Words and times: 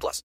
plus. 0.00 0.22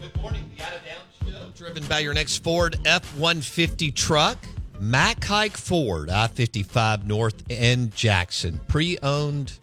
Good 0.00 0.16
morning, 0.20 0.50
the 0.56 0.62
Out 0.64 0.74
of 0.74 0.82
Bounds 0.84 1.14
Show. 1.26 1.50
Driven 1.54 1.84
by 1.86 2.00
your 2.00 2.14
next 2.14 2.42
Ford 2.42 2.76
F 2.84 3.16
150 3.16 3.90
truck, 3.92 4.38
Mac 4.80 5.24
Hike 5.24 5.56
Ford, 5.56 6.10
I 6.10 6.26
55 6.26 7.06
North 7.06 7.42
and 7.50 7.94
Jackson. 7.94 8.60
Pre 8.68 8.98
owned 9.02 9.58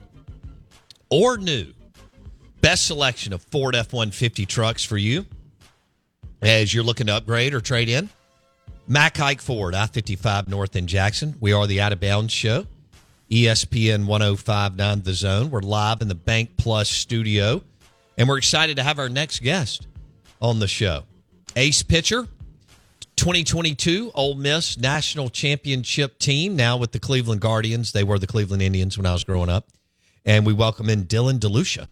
or 1.09 1.37
new. 1.37 1.67
Best 2.61 2.87
selection 2.87 3.33
of 3.33 3.41
Ford 3.43 3.75
F 3.75 3.93
150 3.93 4.45
trucks 4.45 4.83
for 4.83 4.97
you 4.97 5.25
as 6.41 6.73
you're 6.73 6.83
looking 6.83 7.07
to 7.07 7.15
upgrade 7.15 7.53
or 7.53 7.61
trade 7.61 7.89
in. 7.89 8.09
Mac 8.87 9.17
Hike 9.17 9.41
Ford, 9.41 9.75
I 9.75 9.85
55 9.85 10.47
North 10.47 10.75
and 10.75 10.87
Jackson. 10.87 11.35
We 11.39 11.53
are 11.53 11.67
the 11.67 11.81
Out 11.81 11.93
of 11.93 11.99
Bounds 11.99 12.33
Show. 12.33 12.65
ESPN 13.31 14.07
1059 14.07 15.03
The 15.03 15.13
Zone. 15.13 15.51
We're 15.51 15.61
live 15.61 16.01
in 16.01 16.09
the 16.09 16.15
BankPlus 16.15 16.87
studio, 16.87 17.63
and 18.17 18.27
we're 18.27 18.37
excited 18.37 18.75
to 18.75 18.83
have 18.83 18.99
our 18.99 19.07
next 19.07 19.41
guest 19.41 19.87
on 20.41 20.59
the 20.59 20.67
show. 20.67 21.03
Ace 21.55 21.81
pitcher, 21.81 22.27
2022 23.15 24.11
Ole 24.15 24.35
Miss 24.35 24.77
National 24.77 25.29
Championship 25.29 26.19
team, 26.19 26.57
now 26.57 26.75
with 26.75 26.91
the 26.91 26.99
Cleveland 26.99 27.39
Guardians. 27.39 27.93
They 27.93 28.03
were 28.03 28.19
the 28.19 28.27
Cleveland 28.27 28.61
Indians 28.61 28.97
when 28.97 29.05
I 29.05 29.13
was 29.13 29.23
growing 29.23 29.49
up. 29.49 29.69
And 30.25 30.45
we 30.45 30.51
welcome 30.51 30.89
in 30.89 31.05
Dylan 31.05 31.39
DeLucia 31.39 31.87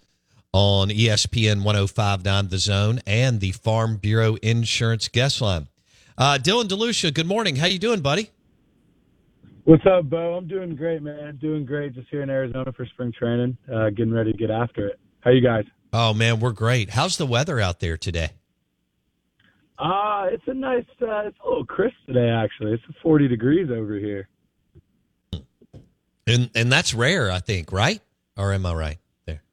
on 0.51 0.89
ESPN 0.89 1.63
1059 1.63 2.49
The 2.49 2.57
Zone 2.57 2.99
and 3.07 3.39
the 3.39 3.53
Farm 3.53 3.95
Bureau 3.95 4.35
Insurance 4.41 5.07
Guest 5.07 5.39
Line. 5.39 5.69
Uh, 6.17 6.37
Dylan 6.37 6.65
DeLucia, 6.65 7.13
good 7.13 7.27
morning. 7.27 7.55
How 7.55 7.67
you 7.67 7.79
doing, 7.79 8.01
buddy? 8.01 8.29
What's 9.69 9.85
up, 9.85 10.09
Bo? 10.09 10.33
I'm 10.33 10.47
doing 10.47 10.75
great, 10.75 11.03
man. 11.03 11.37
Doing 11.39 11.63
great. 11.63 11.93
Just 11.93 12.07
here 12.09 12.23
in 12.23 12.29
Arizona 12.31 12.73
for 12.73 12.87
spring 12.87 13.11
training, 13.11 13.55
uh, 13.71 13.91
getting 13.91 14.11
ready 14.11 14.31
to 14.31 14.37
get 14.39 14.49
after 14.49 14.87
it. 14.87 14.99
How 15.19 15.29
you 15.29 15.41
guys? 15.41 15.63
Oh, 15.93 16.11
man, 16.11 16.39
we're 16.39 16.53
great. 16.53 16.89
How's 16.89 17.17
the 17.17 17.27
weather 17.27 17.59
out 17.59 17.79
there 17.79 17.95
today? 17.95 18.29
Uh, 19.77 20.25
it's 20.31 20.41
a 20.47 20.55
nice, 20.55 20.85
uh, 21.03 21.27
it's 21.27 21.37
a 21.45 21.47
little 21.47 21.67
crisp 21.67 21.93
today, 22.07 22.29
actually. 22.29 22.71
It's 22.71 22.83
40 23.03 23.27
degrees 23.27 23.69
over 23.69 23.99
here. 23.99 24.27
And 26.25 26.49
and 26.55 26.71
that's 26.71 26.95
rare, 26.95 27.29
I 27.29 27.37
think, 27.37 27.71
right? 27.71 28.01
Or 28.37 28.53
am 28.53 28.65
I 28.65 28.73
right 28.73 28.97
there? 29.27 29.43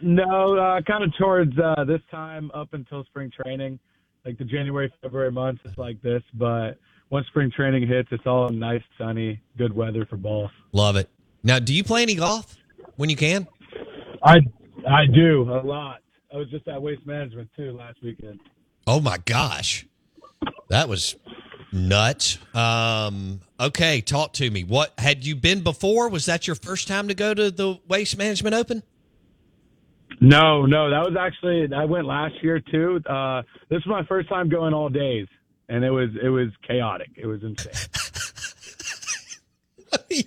No, 0.00 0.56
uh, 0.56 0.82
kind 0.82 1.02
of 1.02 1.10
towards 1.18 1.58
uh, 1.58 1.82
this 1.82 2.00
time 2.12 2.52
up 2.54 2.74
until 2.74 3.02
spring 3.06 3.32
training, 3.42 3.80
like 4.24 4.38
the 4.38 4.44
January, 4.44 4.92
February 5.02 5.32
months, 5.32 5.62
it's 5.64 5.78
like 5.78 6.00
this. 6.00 6.22
But 6.34 6.78
once 7.10 7.26
spring 7.28 7.50
training 7.54 7.86
hits, 7.86 8.08
it's 8.12 8.26
all 8.26 8.48
nice, 8.48 8.82
sunny, 8.98 9.40
good 9.56 9.74
weather 9.74 10.06
for 10.06 10.16
ball. 10.16 10.50
Love 10.72 10.96
it. 10.96 11.08
Now, 11.42 11.58
do 11.58 11.72
you 11.72 11.84
play 11.84 12.02
any 12.02 12.14
golf 12.14 12.56
when 12.96 13.08
you 13.08 13.16
can? 13.16 13.46
I, 14.22 14.38
I 14.88 15.06
do 15.06 15.42
a 15.50 15.62
lot. 15.64 16.00
I 16.32 16.36
was 16.36 16.50
just 16.50 16.68
at 16.68 16.80
Waste 16.80 17.06
Management 17.06 17.48
too 17.56 17.72
last 17.72 18.02
weekend. 18.02 18.40
Oh 18.86 19.00
my 19.00 19.18
gosh, 19.24 19.86
that 20.68 20.88
was 20.88 21.16
nuts. 21.72 22.38
Um, 22.54 23.40
okay, 23.58 24.00
talk 24.00 24.32
to 24.34 24.50
me. 24.50 24.64
What 24.64 24.92
had 24.98 25.24
you 25.24 25.36
been 25.36 25.62
before? 25.62 26.08
Was 26.08 26.26
that 26.26 26.46
your 26.46 26.56
first 26.56 26.88
time 26.88 27.08
to 27.08 27.14
go 27.14 27.32
to 27.32 27.50
the 27.50 27.78
Waste 27.88 28.18
Management 28.18 28.54
Open? 28.54 28.82
No, 30.20 30.66
no, 30.66 30.90
that 30.90 31.00
was 31.00 31.16
actually 31.18 31.72
I 31.74 31.84
went 31.84 32.06
last 32.06 32.34
year 32.42 32.60
too. 32.60 33.00
Uh, 33.08 33.42
this 33.68 33.84
was 33.84 33.88
my 33.88 34.04
first 34.06 34.28
time 34.28 34.48
going 34.48 34.74
all 34.74 34.88
days, 34.88 35.26
and 35.68 35.84
it 35.84 35.90
was 35.90 36.10
it 36.22 36.28
was 36.28 36.48
chaotic. 36.66 37.10
It 37.16 37.26
was 37.26 37.42
insane. 37.42 37.72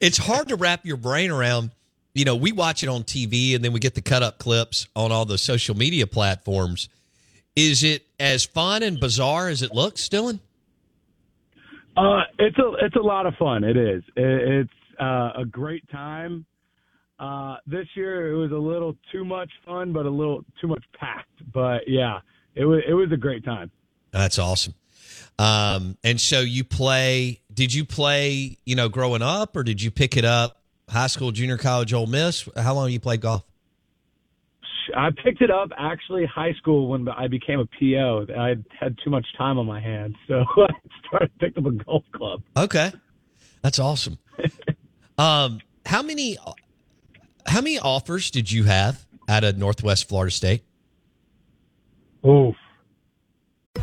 it's 0.00 0.18
hard 0.18 0.48
to 0.48 0.56
wrap 0.56 0.84
your 0.84 0.96
brain 0.96 1.30
around. 1.30 1.70
You 2.14 2.24
know, 2.24 2.36
we 2.36 2.52
watch 2.52 2.82
it 2.82 2.88
on 2.88 3.04
TV 3.04 3.54
and 3.54 3.64
then 3.64 3.72
we 3.72 3.80
get 3.80 3.94
the 3.94 4.02
cut 4.02 4.22
up 4.22 4.38
clips 4.38 4.88
on 4.96 5.12
all 5.12 5.24
the 5.24 5.38
social 5.38 5.76
media 5.76 6.06
platforms. 6.06 6.88
Is 7.54 7.84
it 7.84 8.06
as 8.18 8.44
fun 8.44 8.82
and 8.82 8.98
bizarre 8.98 9.48
as 9.48 9.62
it 9.62 9.72
looks, 9.74 10.08
Dylan? 10.08 10.40
Uh, 11.96 12.22
it's 12.38 12.58
a 12.58 12.72
it's 12.84 12.96
a 12.96 13.00
lot 13.00 13.26
of 13.26 13.34
fun. 13.34 13.64
It 13.64 13.76
is. 13.76 14.02
It, 14.16 14.66
it's 14.66 15.00
uh, 15.00 15.32
a 15.36 15.44
great 15.48 15.88
time. 15.90 16.46
Uh, 17.18 17.56
this 17.66 17.86
year 17.94 18.32
it 18.32 18.36
was 18.36 18.50
a 18.52 18.56
little 18.56 18.96
too 19.12 19.24
much 19.24 19.50
fun, 19.66 19.92
but 19.92 20.06
a 20.06 20.10
little 20.10 20.44
too 20.60 20.68
much 20.68 20.82
packed. 20.98 21.52
But 21.52 21.82
yeah, 21.86 22.20
it 22.54 22.64
was 22.64 22.82
it 22.88 22.94
was 22.94 23.10
a 23.12 23.16
great 23.16 23.44
time. 23.44 23.70
That's 24.12 24.38
awesome. 24.38 24.74
Um, 25.38 25.96
and 26.04 26.20
so 26.20 26.40
you 26.40 26.64
play? 26.64 27.40
Did 27.52 27.72
you 27.72 27.84
play? 27.84 28.58
You 28.64 28.76
know, 28.76 28.88
growing 28.88 29.22
up, 29.22 29.56
or 29.56 29.62
did 29.62 29.80
you 29.80 29.90
pick 29.90 30.16
it 30.16 30.24
up? 30.24 30.62
High 30.88 31.06
school, 31.06 31.30
junior 31.30 31.56
college, 31.56 31.94
Ole 31.94 32.06
Miss. 32.06 32.48
How 32.56 32.74
long 32.74 32.90
you 32.90 33.00
played 33.00 33.20
golf? 33.20 33.44
I 34.94 35.10
picked 35.22 35.40
it 35.40 35.50
up 35.50 35.70
actually 35.78 36.26
high 36.26 36.52
school 36.54 36.88
when 36.88 37.08
I 37.08 37.28
became 37.28 37.60
a 37.60 37.66
PO. 37.66 38.26
I 38.36 38.56
had 38.78 38.96
too 39.02 39.10
much 39.10 39.26
time 39.38 39.58
on 39.58 39.66
my 39.66 39.80
hands, 39.80 40.16
so 40.26 40.44
I 40.56 40.68
started 41.06 41.30
picked 41.38 41.58
up 41.58 41.66
a 41.66 41.70
golf 41.70 42.04
club. 42.12 42.42
Okay, 42.56 42.92
that's 43.62 43.78
awesome. 43.78 44.18
um, 45.18 45.60
how 45.86 46.02
many 46.02 46.36
how 47.46 47.60
many 47.60 47.78
offers 47.78 48.30
did 48.30 48.50
you 48.50 48.64
have 48.64 49.06
out 49.28 49.44
of 49.44 49.56
Northwest 49.56 50.08
Florida 50.08 50.30
State? 50.30 50.62
Oof. 52.26 52.56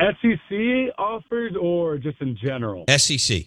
SEC 0.00 0.94
offers 0.98 1.52
or 1.60 1.98
just 1.98 2.20
in 2.20 2.36
general? 2.42 2.84
SEC. 2.88 3.44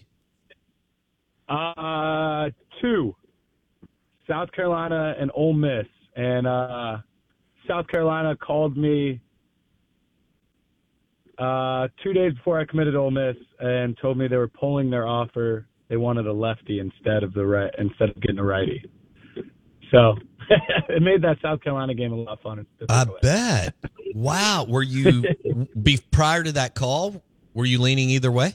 Uh, 1.48 2.50
two. 2.80 3.14
South 4.28 4.52
Carolina 4.52 5.14
and 5.18 5.30
Ole 5.34 5.52
Miss, 5.52 5.86
and 6.14 6.46
uh, 6.46 6.98
South 7.66 7.88
Carolina 7.88 8.36
called 8.36 8.76
me 8.76 9.20
uh, 11.38 11.88
two 12.02 12.12
days 12.12 12.32
before 12.34 12.60
I 12.60 12.64
committed 12.64 12.94
to 12.94 12.98
Ole 13.00 13.10
Miss 13.10 13.36
and 13.58 13.96
told 14.00 14.18
me 14.18 14.28
they 14.28 14.36
were 14.36 14.48
pulling 14.48 14.90
their 14.90 15.06
offer. 15.06 15.66
They 15.88 15.96
wanted 15.96 16.26
a 16.26 16.32
lefty 16.32 16.78
instead 16.78 17.24
of 17.24 17.34
the 17.34 17.44
right 17.44 17.74
instead 17.78 18.10
of 18.10 18.20
getting 18.20 18.38
a 18.38 18.44
righty. 18.44 18.84
So 19.90 20.16
it 20.88 21.02
made 21.02 21.22
that 21.22 21.38
South 21.42 21.62
Carolina 21.62 21.94
game 21.94 22.12
a 22.12 22.16
lot 22.16 22.42
funner. 22.42 22.66
I 22.88 23.06
bet. 23.22 23.74
Wow. 24.14 24.66
Were 24.68 24.82
you 24.82 25.24
be 25.82 25.98
prior 26.10 26.42
to 26.42 26.52
that 26.52 26.74
call? 26.74 27.22
Were 27.54 27.64
you 27.64 27.80
leaning 27.80 28.10
either 28.10 28.30
way? 28.30 28.54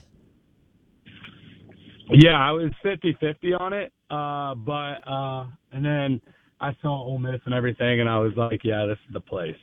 Yeah, 2.10 2.38
I 2.38 2.52
was 2.52 2.70
50-50 2.84 3.60
on 3.60 3.72
it, 3.72 3.92
uh, 4.10 4.54
but 4.54 5.10
uh, 5.10 5.46
and 5.72 5.84
then 5.84 6.20
I 6.60 6.74
saw 6.80 7.02
Ole 7.02 7.18
Miss 7.18 7.40
and 7.44 7.52
everything, 7.52 8.00
and 8.00 8.08
I 8.08 8.18
was 8.18 8.32
like, 8.36 8.60
yeah, 8.62 8.86
this 8.86 8.98
is 9.08 9.12
the 9.12 9.20
place. 9.20 9.56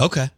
Okay. 0.00 0.28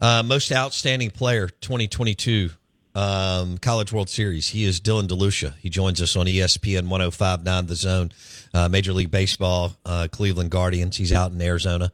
Uh, 0.00 0.22
most 0.22 0.52
outstanding 0.52 1.10
player 1.10 1.48
2022 1.48 2.50
um, 2.94 3.58
College 3.58 3.92
World 3.92 4.08
Series. 4.08 4.48
He 4.48 4.64
is 4.64 4.80
Dylan 4.80 5.06
DeLucia. 5.06 5.54
He 5.58 5.70
joins 5.70 6.00
us 6.00 6.16
on 6.16 6.26
ESPN 6.26 6.88
1059 6.88 7.66
The 7.66 7.76
Zone. 7.76 8.12
Uh, 8.52 8.68
Major 8.68 8.92
League 8.92 9.10
Baseball, 9.10 9.72
uh, 9.84 10.08
Cleveland 10.10 10.50
Guardians. 10.50 10.96
He's 10.96 11.12
out 11.12 11.30
in 11.32 11.40
Arizona 11.40 11.92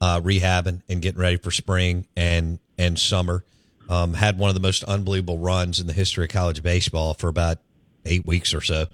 uh, 0.00 0.20
rehabbing 0.20 0.82
and 0.88 1.02
getting 1.02 1.20
ready 1.20 1.36
for 1.36 1.50
spring 1.50 2.06
and, 2.16 2.58
and 2.78 2.98
summer. 2.98 3.44
Um, 3.88 4.14
had 4.14 4.38
one 4.38 4.48
of 4.48 4.54
the 4.54 4.60
most 4.60 4.84
unbelievable 4.84 5.38
runs 5.38 5.78
in 5.80 5.86
the 5.86 5.92
history 5.92 6.24
of 6.24 6.30
college 6.30 6.62
baseball 6.62 7.14
for 7.14 7.28
about 7.28 7.58
eight 8.04 8.26
weeks 8.26 8.52
or 8.52 8.60
so, 8.60 8.86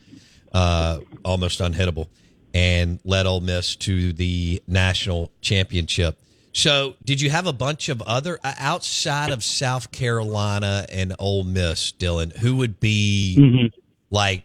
uh, 0.52 0.98
almost 1.24 1.60
unhittable, 1.60 2.08
and 2.52 3.00
led 3.04 3.26
Ole 3.26 3.40
Miss 3.40 3.74
to 3.76 4.12
the 4.12 4.62
national 4.66 5.32
championship. 5.40 6.18
So, 6.54 6.96
did 7.04 7.20
you 7.20 7.30
have 7.30 7.46
a 7.46 7.52
bunch 7.52 7.88
of 7.88 8.02
other 8.02 8.38
uh, 8.44 8.52
outside 8.58 9.30
of 9.30 9.42
South 9.42 9.90
Carolina 9.90 10.84
and 10.90 11.14
Ole 11.18 11.44
Miss, 11.44 11.92
Dylan? 11.92 12.36
Who 12.38 12.56
would 12.56 12.78
be 12.78 13.70
like? 14.10 14.44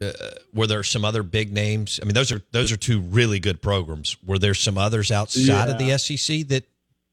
Uh, 0.00 0.12
were 0.52 0.66
there 0.66 0.82
some 0.82 1.06
other 1.06 1.22
big 1.22 1.52
names? 1.52 1.98
I 2.02 2.04
mean, 2.04 2.12
those 2.14 2.30
are 2.30 2.42
those 2.52 2.70
are 2.70 2.76
two 2.76 3.00
really 3.00 3.38
good 3.40 3.62
programs. 3.62 4.16
Were 4.26 4.38
there 4.38 4.52
some 4.54 4.76
others 4.76 5.10
outside 5.10 5.68
of 5.70 5.78
the 5.78 5.96
SEC 5.98 6.48
that 6.48 6.64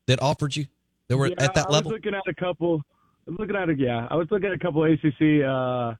that 0.07 0.21
offered 0.21 0.55
you 0.55 0.65
that 1.07 1.17
were 1.17 1.27
Yeah, 1.27 1.35
at 1.39 1.53
that 1.53 1.67
I 1.67 1.71
level? 1.71 1.91
was 1.91 1.97
looking 1.97 2.13
at 2.13 2.23
a 2.27 2.33
couple. 2.33 2.81
I 3.25 3.31
was 3.31 3.39
looking 3.39 3.55
at 3.55 3.69
a 3.69 3.75
yeah. 3.77 4.07
I 4.11 4.15
was 4.15 4.27
looking 4.31 4.47
at 4.49 4.55
a 4.55 4.59
couple 4.59 4.83
ACC, 4.83 5.45
uh, 5.45 5.95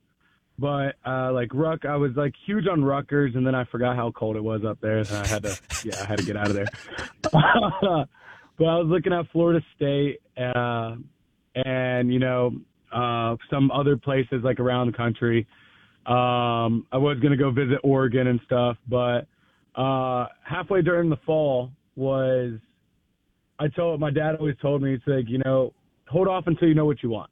but 0.60 0.96
uh, 1.06 1.32
like 1.34 1.54
Ruck, 1.54 1.86
I 1.86 1.96
was 1.96 2.12
like 2.16 2.34
huge 2.46 2.68
on 2.68 2.84
Rutgers, 2.84 3.36
and 3.36 3.46
then 3.46 3.56
I 3.56 3.66
forgot 3.66 3.96
how 3.96 4.12
cold 4.12 4.36
it 4.36 4.44
was 4.44 4.64
up 4.66 4.80
there, 4.82 5.00
and 5.00 5.10
I 5.10 5.28
had 5.28 5.44
to 5.44 5.60
yeah, 5.84 6.02
I 6.02 6.06
had 6.06 6.20
to 6.20 6.26
get 6.26 6.38
out 6.38 6.48
of 6.48 6.54
there. 6.54 6.68
but 7.24 8.66
I 8.66 8.78
was 8.78 8.88
looking 8.88 9.14
at 9.14 9.26
Florida 9.32 9.66
State, 9.76 10.20
uh, 10.38 10.96
and 11.56 12.14
you 12.14 12.20
know 12.20 12.52
uh, 12.94 13.36
some 13.50 13.72
other 13.72 13.98
places 13.98 14.42
like 14.44 14.60
around 14.60 14.88
the 14.92 14.98
country. 14.98 15.48
Um, 16.06 16.86
I 16.92 16.98
was 16.98 17.18
gonna 17.22 17.38
go 17.38 17.50
visit 17.50 17.80
Oregon 17.84 18.28
and 18.28 18.40
stuff, 18.46 18.78
but 18.88 19.26
uh, 19.76 20.28
halfway 20.44 20.82
during 20.82 21.10
the 21.10 21.18
fall 21.26 21.72
was 21.96 22.54
I 23.60 23.70
told 23.70 24.00
my 24.00 24.12
dad 24.12 24.36
always 24.36 24.56
told 24.62 24.82
me 24.82 24.94
it's 24.94 25.08
like 25.08 25.26
you 25.28 25.40
know 25.46 25.74
hold 26.08 26.28
off 26.28 26.46
until 26.46 26.68
you 26.68 26.76
know 26.76 26.86
what 26.86 27.02
you 27.02 27.10
want. 27.10 27.32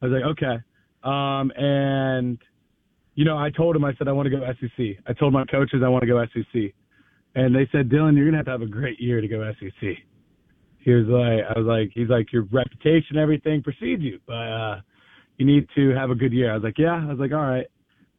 I 0.00 0.06
was 0.06 0.12
like 0.12 0.30
okay, 0.32 0.62
um, 1.08 1.52
and 1.56 2.38
you 3.14 3.24
know 3.24 3.38
I 3.38 3.50
told 3.50 3.76
him 3.76 3.84
I 3.84 3.94
said 3.96 4.08
I 4.08 4.12
want 4.12 4.28
to 4.28 4.36
go 4.36 4.44
SEC. 4.60 4.86
I 5.06 5.12
told 5.12 5.32
my 5.32 5.44
coaches 5.44 5.82
I 5.84 5.88
want 5.88 6.02
to 6.02 6.08
go 6.08 6.22
SEC, 6.34 6.74
and 7.34 7.54
they 7.54 7.68
said 7.72 7.88
Dylan 7.88 8.16
you're 8.16 8.26
gonna 8.26 8.38
have 8.38 8.46
to 8.46 8.52
have 8.52 8.62
a 8.62 8.66
great 8.66 9.00
year 9.00 9.20
to 9.20 9.28
go 9.28 9.50
SEC. 9.58 9.96
He 10.80 10.90
was 10.90 11.06
like 11.06 11.44
I 11.48 11.58
was 11.58 11.66
like 11.66 11.90
he's 11.94 12.08
like 12.08 12.32
your 12.32 12.44
reputation 12.50 13.16
everything 13.16 13.62
precedes 13.62 14.02
you, 14.02 14.20
but 14.26 14.34
uh, 14.34 14.80
you 15.38 15.46
need 15.46 15.66
to 15.76 15.90
have 15.90 16.10
a 16.10 16.14
good 16.14 16.32
year. 16.32 16.50
I 16.50 16.54
was 16.54 16.64
like 16.64 16.78
yeah 16.78 17.02
I 17.02 17.06
was 17.06 17.18
like 17.18 17.32
all 17.32 17.38
right. 17.38 17.66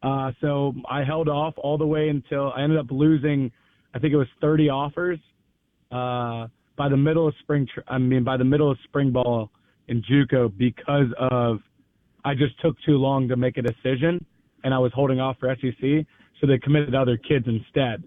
Uh, 0.02 0.32
so 0.40 0.72
I 0.88 1.04
held 1.04 1.28
off 1.28 1.54
all 1.58 1.76
the 1.76 1.86
way 1.86 2.08
until 2.08 2.52
I 2.56 2.62
ended 2.62 2.78
up 2.78 2.86
losing. 2.90 3.52
I 3.94 3.98
think 3.98 4.14
it 4.14 4.16
was 4.16 4.28
30 4.40 4.70
offers 4.70 5.18
uh, 5.92 6.46
by 6.76 6.88
the 6.88 6.96
middle 6.96 7.28
of 7.28 7.34
spring. 7.40 7.68
I 7.86 7.98
mean, 7.98 8.24
by 8.24 8.38
the 8.38 8.44
middle 8.44 8.70
of 8.70 8.78
spring 8.84 9.12
ball 9.12 9.50
in 9.88 10.02
JUCO 10.02 10.56
because 10.56 11.08
of 11.18 11.58
I 12.24 12.34
just 12.34 12.60
took 12.60 12.76
too 12.84 12.96
long 12.96 13.28
to 13.28 13.36
make 13.36 13.56
a 13.56 13.62
decision, 13.62 14.24
and 14.64 14.74
I 14.74 14.78
was 14.78 14.92
holding 14.94 15.20
off 15.20 15.36
for 15.38 15.54
SEC, 15.60 16.06
so 16.40 16.46
they 16.46 16.58
committed 16.58 16.94
other 16.94 17.16
kids 17.16 17.46
instead. 17.46 18.04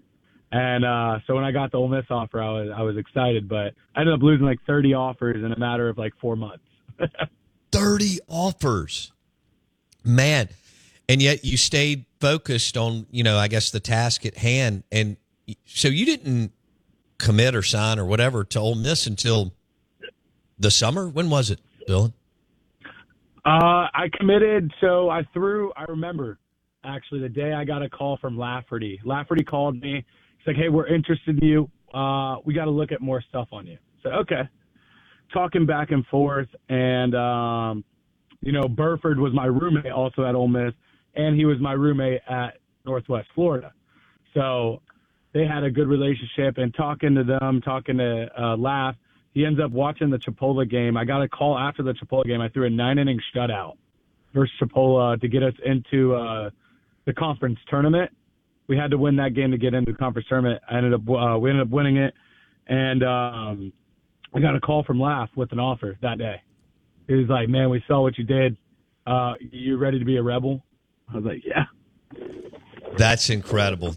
And 0.52 0.84
uh, 0.84 1.18
so 1.26 1.34
when 1.34 1.42
I 1.42 1.50
got 1.50 1.72
the 1.72 1.78
Ole 1.78 1.88
Miss 1.88 2.04
offer, 2.10 2.40
I 2.40 2.48
was 2.50 2.70
I 2.76 2.82
was 2.82 2.96
excited, 2.96 3.48
but 3.48 3.74
I 3.96 4.00
ended 4.00 4.14
up 4.14 4.22
losing 4.22 4.46
like 4.46 4.60
30 4.66 4.94
offers 4.94 5.44
in 5.44 5.50
a 5.50 5.58
matter 5.58 5.88
of 5.88 5.98
like 5.98 6.12
four 6.20 6.36
months. 6.36 6.64
30 7.72 8.20
offers. 8.28 9.12
Man. 10.04 10.48
And 11.08 11.20
yet 11.20 11.44
you 11.44 11.56
stayed 11.56 12.04
focused 12.20 12.76
on, 12.76 13.06
you 13.10 13.24
know, 13.24 13.36
I 13.36 13.48
guess 13.48 13.70
the 13.70 13.80
task 13.80 14.24
at 14.24 14.36
hand. 14.36 14.84
And 14.92 15.16
so 15.66 15.88
you 15.88 16.06
didn't 16.06 16.52
commit 17.18 17.54
or 17.56 17.62
sign 17.62 17.98
or 17.98 18.04
whatever 18.04 18.44
to 18.44 18.60
Ole 18.60 18.76
Miss 18.76 19.06
until 19.08 19.52
the 20.58 20.70
summer. 20.70 21.08
When 21.08 21.30
was 21.30 21.50
it, 21.50 21.60
Dylan? 21.88 22.12
Uh, 23.44 23.88
I 23.92 24.08
committed, 24.18 24.72
so 24.80 25.10
I 25.10 25.22
threw. 25.34 25.70
I 25.76 25.84
remember 25.84 26.38
actually 26.82 27.20
the 27.20 27.28
day 27.28 27.52
I 27.52 27.64
got 27.64 27.82
a 27.82 27.90
call 27.90 28.16
from 28.18 28.38
Lafferty. 28.38 29.00
Lafferty 29.04 29.44
called 29.44 29.80
me. 29.80 30.04
He's 30.38 30.46
like, 30.46 30.56
"Hey, 30.56 30.70
we're 30.70 30.86
interested 30.86 31.42
in 31.42 31.46
you. 31.48 31.70
Uh, 31.92 32.36
we 32.44 32.54
got 32.54 32.64
to 32.64 32.70
look 32.70 32.90
at 32.90 33.02
more 33.02 33.22
stuff 33.28 33.48
on 33.52 33.66
you." 33.66 33.76
So 34.02 34.10
okay, 34.10 34.48
talking 35.32 35.66
back 35.66 35.90
and 35.90 36.06
forth, 36.06 36.48
and 36.70 37.14
um, 37.14 37.84
you 38.40 38.52
know, 38.52 38.66
Burford 38.66 39.18
was 39.18 39.34
my 39.34 39.46
roommate 39.46 39.92
also 39.92 40.24
at 40.24 40.34
Ole 40.34 40.48
Miss, 40.48 40.72
and 41.14 41.36
he 41.36 41.44
was 41.44 41.58
my 41.60 41.72
roommate 41.72 42.22
at 42.28 42.58
Northwest 42.86 43.28
Florida. 43.34 43.74
So 44.32 44.80
they 45.34 45.46
had 45.46 45.64
a 45.64 45.70
good 45.70 45.88
relationship, 45.88 46.56
and 46.56 46.74
talking 46.74 47.14
to 47.14 47.24
them, 47.24 47.60
talking 47.60 47.98
to 47.98 48.28
uh, 48.40 48.56
Laugh, 48.56 48.94
he 49.34 49.44
ends 49.44 49.60
up 49.60 49.72
watching 49.72 50.10
the 50.10 50.18
Chipola 50.18 50.68
game. 50.68 50.96
I 50.96 51.04
got 51.04 51.20
a 51.20 51.28
call 51.28 51.58
after 51.58 51.82
the 51.82 51.92
Chipola 51.92 52.24
game. 52.24 52.40
I 52.40 52.48
threw 52.48 52.66
a 52.66 52.70
nine 52.70 52.98
inning 52.98 53.20
shutout 53.34 53.74
versus 54.32 54.54
Chipola 54.62 55.20
to 55.20 55.28
get 55.28 55.42
us 55.42 55.54
into 55.64 56.14
uh, 56.14 56.50
the 57.04 57.12
conference 57.12 57.58
tournament. 57.68 58.12
We 58.68 58.78
had 58.78 58.92
to 58.92 58.96
win 58.98 59.16
that 59.16 59.34
game 59.34 59.50
to 59.50 59.58
get 59.58 59.74
into 59.74 59.92
the 59.92 59.98
conference 59.98 60.28
tournament. 60.28 60.62
I 60.70 60.76
ended 60.76 60.94
up 60.94 61.00
uh, 61.00 61.38
we 61.38 61.50
ended 61.50 61.66
up 61.66 61.72
winning 61.72 61.96
it, 61.96 62.14
and 62.68 63.02
um, 63.02 63.72
I 64.32 64.40
got 64.40 64.54
a 64.54 64.60
call 64.60 64.84
from 64.84 65.00
Laugh 65.00 65.28
with 65.36 65.52
an 65.52 65.58
offer 65.58 65.98
that 66.00 66.18
day. 66.18 66.40
He 67.08 67.14
was 67.14 67.28
like, 67.28 67.48
"Man, 67.48 67.68
we 67.68 67.82
saw 67.86 68.00
what 68.00 68.16
you 68.16 68.24
did. 68.24 68.56
Uh, 69.06 69.34
you 69.40 69.76
ready 69.76 69.98
to 69.98 70.04
be 70.04 70.16
a 70.16 70.22
rebel?" 70.22 70.62
I 71.12 71.16
was 71.16 71.24
like, 71.24 71.42
"Yeah." 71.44 71.64
That's 72.96 73.28
incredible. 73.28 73.96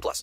plus. 0.00 0.22